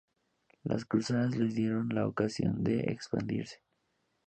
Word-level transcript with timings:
Las 0.63 0.85
cruzadas 0.85 1.37
les 1.37 1.53
dieron 1.53 1.89
la 1.89 2.07
ocasión 2.07 2.63
de 2.63 2.79
expandirse. 2.91 3.61